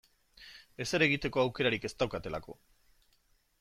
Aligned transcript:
Ezer 0.85 1.05
egiteko 1.09 1.43
aukerarik 1.43 1.87
ez 1.91 1.95
daukatelako. 2.03 2.61